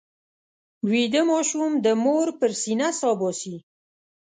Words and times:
ویده 0.89 1.21
ماشوم 1.31 1.71
د 1.85 1.87
مور 2.03 2.27
پر 2.39 2.51
سینه 2.61 2.89
سا 2.99 3.09
باسي 3.19 3.55